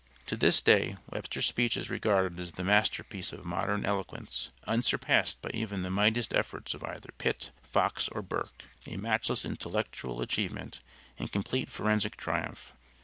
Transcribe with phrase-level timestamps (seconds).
[0.25, 5.43] To this day Webster's speech is regarded as the master piece of modern eloquence unsurpassed
[5.43, 10.79] by even the mightiest efforts of either Pitt, Fox or Burke a matchless intellectual achievement
[11.19, 12.73] and complete forensic triumph.